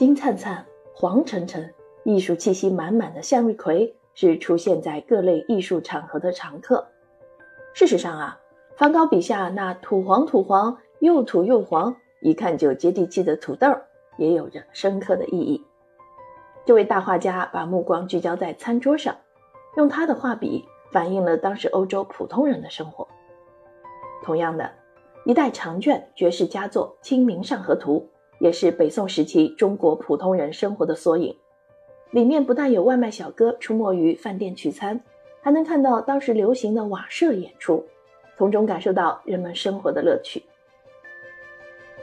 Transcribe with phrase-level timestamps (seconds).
[0.00, 6.86] 金灿灿、黄澄澄、艺术气息满满的向日葵是出现在各类艺术场合的常客。
[7.74, 8.40] 事实上啊，
[8.76, 13.76] 梵高笔下那土黄土黄、又土又黄，一看就接地气的土豆，
[14.16, 15.66] 也有着深刻的意义。
[16.64, 19.14] 这位大画家把目光聚焦在餐桌上，
[19.76, 23.06] 用他的画笔反映了当时欧洲普通人的生活。
[24.22, 24.72] 同样的，
[25.26, 28.08] 一代长卷绝世佳作《清明上河图》
[28.40, 31.36] 也是北宋时期中国普通人生活的缩影。
[32.10, 35.00] 里面不但有外卖小哥出没于饭店取餐，
[35.40, 37.86] 还能看到当时流行的瓦舍演出，
[38.36, 40.42] 从中感受到人们生活的乐趣。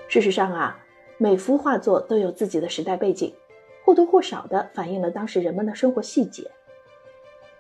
[0.08, 0.80] 事实上啊，
[1.18, 3.34] 每幅画作都有自己的时代背景，
[3.84, 6.50] 或多或少地反映了当时人们的生活细节。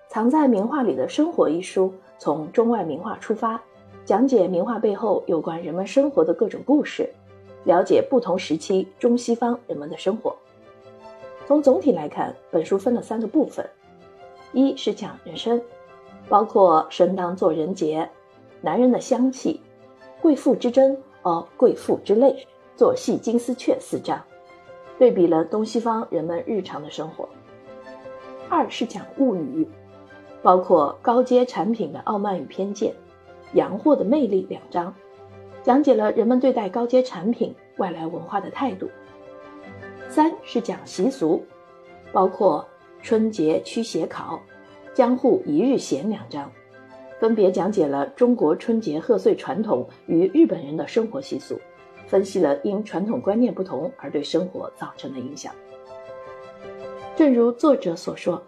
[0.07, 3.61] 藏在名画里的生活一书，从中外名画出发。
[4.05, 7.09] 讲解名画背后有关人们生活的各种故事，
[7.67, 10.33] 了解不同时期中西方人们的生活。
[11.45, 13.69] 从总体来看，本书分了三个部分：
[14.53, 15.61] 一是讲人生，
[16.29, 18.09] 包括生当作人杰、
[18.61, 19.59] 男人的香气、
[20.21, 24.23] 贵妇之争哦，贵妇之泪、做戏金丝雀四章，
[24.97, 27.27] 对比了东西方人们日常的生活；
[28.47, 29.67] 二是讲物语，
[30.41, 32.93] 包括高阶产品的傲慢与偏见。
[33.53, 34.93] 洋货的魅力两章，
[35.67, 38.89] 讲解了人们对待高阶产品、外来文化的态度。
[40.07, 41.43] 三是讲习俗，
[42.13, 42.65] 包括
[43.01, 44.41] 春节驱邪考、
[44.93, 46.49] 江户一日闲两章，
[47.19, 51.59] 分别讲解了中国春节贺岁传统与日本人的生活习俗，
[52.05, 55.53] 分析了因传统观念不同而对生活造成的影响。
[57.17, 58.41] 正如作者所说，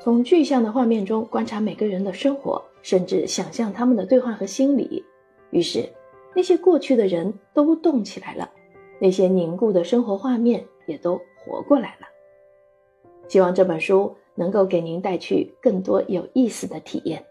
[0.00, 2.64] 从具象的画面中观察每个人的生活。
[2.82, 5.04] 甚至想象他们的对话和心理，
[5.50, 5.88] 于是
[6.36, 8.50] 那些过去的人都动起来了，
[9.00, 12.06] 那些凝固的生活画面也都活过来了。
[13.26, 17.24] 希望这本书能够给您带去更多有意思的体验。